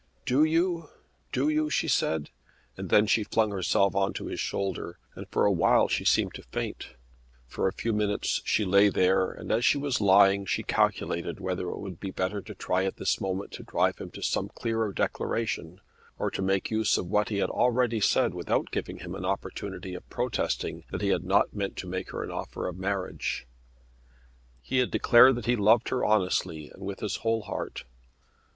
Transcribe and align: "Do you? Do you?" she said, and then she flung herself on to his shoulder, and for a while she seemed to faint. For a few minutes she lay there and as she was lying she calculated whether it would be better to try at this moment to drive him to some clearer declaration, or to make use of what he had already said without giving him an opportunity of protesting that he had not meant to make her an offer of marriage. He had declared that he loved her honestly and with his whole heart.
"Do 0.25 0.43
you? 0.43 0.89
Do 1.31 1.47
you?" 1.47 1.69
she 1.69 1.87
said, 1.87 2.31
and 2.75 2.89
then 2.89 3.05
she 3.05 3.23
flung 3.23 3.51
herself 3.51 3.95
on 3.95 4.13
to 4.13 4.25
his 4.25 4.39
shoulder, 4.39 4.97
and 5.13 5.27
for 5.29 5.45
a 5.45 5.51
while 5.51 5.87
she 5.87 6.05
seemed 6.05 6.33
to 6.33 6.41
faint. 6.51 6.95
For 7.45 7.67
a 7.67 7.71
few 7.71 7.93
minutes 7.93 8.41
she 8.43 8.65
lay 8.65 8.89
there 8.89 9.29
and 9.29 9.51
as 9.51 9.63
she 9.63 9.77
was 9.77 10.01
lying 10.01 10.47
she 10.47 10.63
calculated 10.63 11.39
whether 11.39 11.69
it 11.69 11.77
would 11.77 11.99
be 11.99 12.09
better 12.09 12.41
to 12.41 12.55
try 12.55 12.83
at 12.83 12.97
this 12.97 13.21
moment 13.21 13.51
to 13.51 13.63
drive 13.63 13.99
him 13.99 14.09
to 14.13 14.23
some 14.23 14.49
clearer 14.49 14.91
declaration, 14.91 15.79
or 16.17 16.31
to 16.31 16.41
make 16.41 16.71
use 16.71 16.97
of 16.97 17.05
what 17.11 17.29
he 17.29 17.37
had 17.37 17.51
already 17.51 17.99
said 18.01 18.33
without 18.33 18.71
giving 18.71 18.97
him 19.01 19.13
an 19.13 19.23
opportunity 19.23 19.93
of 19.93 20.09
protesting 20.09 20.83
that 20.89 21.01
he 21.01 21.09
had 21.09 21.23
not 21.25 21.53
meant 21.53 21.77
to 21.77 21.85
make 21.87 22.09
her 22.09 22.23
an 22.23 22.31
offer 22.31 22.67
of 22.67 22.75
marriage. 22.79 23.45
He 24.63 24.79
had 24.79 24.89
declared 24.89 25.35
that 25.35 25.45
he 25.45 25.55
loved 25.55 25.89
her 25.89 26.03
honestly 26.03 26.71
and 26.71 26.81
with 26.81 27.01
his 27.01 27.17
whole 27.17 27.43
heart. 27.43 27.83